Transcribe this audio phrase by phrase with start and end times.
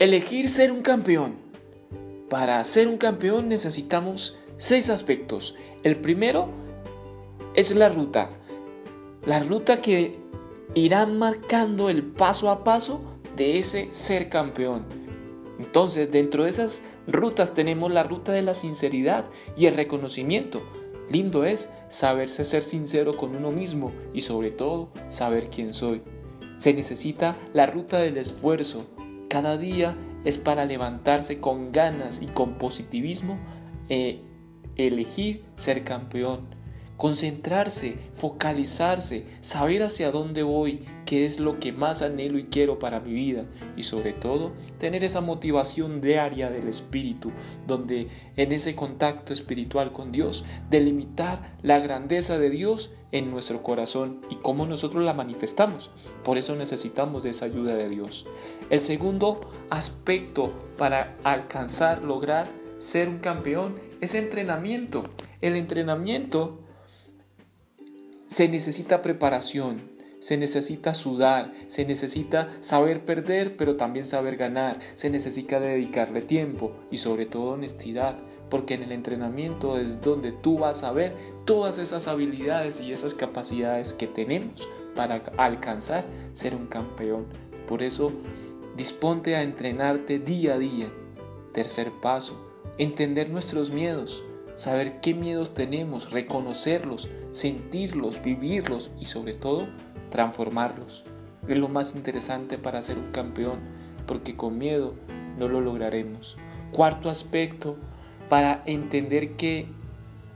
[0.00, 1.34] Elegir ser un campeón.
[2.30, 5.56] Para ser un campeón necesitamos seis aspectos.
[5.82, 6.48] El primero
[7.54, 8.30] es la ruta.
[9.26, 10.18] La ruta que
[10.72, 13.02] irá marcando el paso a paso
[13.36, 14.86] de ese ser campeón.
[15.58, 20.62] Entonces, dentro de esas rutas tenemos la ruta de la sinceridad y el reconocimiento.
[21.10, 26.00] Lindo es saberse ser sincero con uno mismo y sobre todo saber quién soy.
[26.56, 28.86] Se necesita la ruta del esfuerzo,
[29.30, 33.38] cada día es para levantarse con ganas y con positivismo
[33.88, 34.22] e
[34.74, 36.48] elegir ser campeón.
[37.00, 43.00] Concentrarse, focalizarse, saber hacia dónde voy, qué es lo que más anhelo y quiero para
[43.00, 47.32] mi vida y sobre todo tener esa motivación diaria del espíritu,
[47.66, 54.20] donde en ese contacto espiritual con Dios delimitar la grandeza de Dios en nuestro corazón
[54.28, 55.90] y cómo nosotros la manifestamos.
[56.22, 58.26] Por eso necesitamos de esa ayuda de Dios.
[58.68, 65.04] El segundo aspecto para alcanzar, lograr ser un campeón es entrenamiento.
[65.40, 66.58] El entrenamiento
[68.30, 69.78] se necesita preparación,
[70.20, 76.72] se necesita sudar, se necesita saber perder, pero también saber ganar, se necesita dedicarle tiempo
[76.92, 81.78] y sobre todo honestidad porque en el entrenamiento es donde tú vas a ver todas
[81.78, 87.26] esas habilidades y esas capacidades que tenemos para alcanzar ser un campeón.
[87.68, 88.12] Por eso,
[88.76, 90.92] disponte a entrenarte día a día.
[91.52, 92.36] Tercer paso,
[92.78, 94.22] entender nuestros miedos,
[94.60, 99.64] saber qué miedos tenemos, reconocerlos, sentirlos, vivirlos y sobre todo
[100.10, 101.02] transformarlos.
[101.48, 103.60] Es lo más interesante para ser un campeón,
[104.06, 104.96] porque con miedo
[105.38, 106.36] no lo lograremos.
[106.72, 107.78] Cuarto aspecto,
[108.28, 109.66] para entender que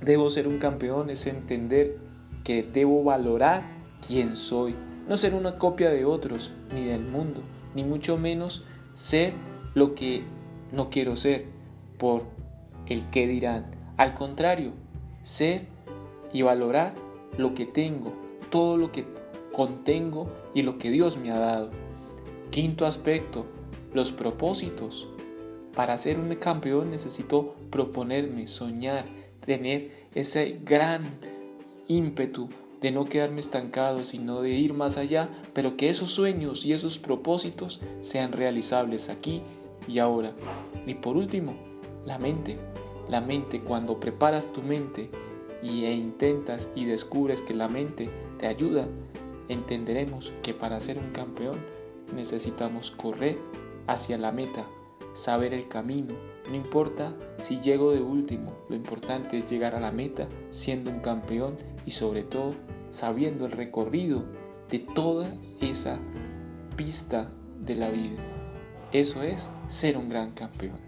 [0.00, 1.98] debo ser un campeón es entender
[2.42, 3.64] que debo valorar
[4.06, 4.74] quién soy,
[5.06, 7.42] no ser una copia de otros ni del mundo,
[7.74, 9.34] ni mucho menos ser
[9.74, 10.24] lo que
[10.72, 11.44] no quiero ser
[11.98, 12.22] por
[12.86, 13.75] el que dirán.
[13.96, 14.72] Al contrario,
[15.22, 15.66] ser
[16.32, 16.94] y valorar
[17.38, 18.12] lo que tengo,
[18.50, 19.04] todo lo que
[19.52, 21.70] contengo y lo que Dios me ha dado.
[22.50, 23.46] Quinto aspecto,
[23.94, 25.08] los propósitos.
[25.74, 29.06] Para ser un campeón necesito proponerme, soñar,
[29.44, 31.04] tener ese gran
[31.88, 32.48] ímpetu
[32.80, 36.98] de no quedarme estancado, sino de ir más allá, pero que esos sueños y esos
[36.98, 39.42] propósitos sean realizables aquí
[39.88, 40.34] y ahora.
[40.86, 41.54] Y por último,
[42.04, 42.58] la mente.
[43.08, 45.10] La mente, cuando preparas tu mente
[45.62, 48.88] y, e intentas y descubres que la mente te ayuda,
[49.48, 51.58] entenderemos que para ser un campeón
[52.14, 53.38] necesitamos correr
[53.86, 54.66] hacia la meta
[55.16, 56.14] saber el camino.
[56.48, 61.00] No importa si llego de último, lo importante es llegar a la meta siendo un
[61.00, 62.54] campeón y sobre todo
[62.90, 64.24] sabiendo el recorrido
[64.70, 65.98] de toda esa
[66.76, 67.30] pista
[67.60, 68.22] de la vida.
[68.92, 70.78] Eso es ser un gran campeón.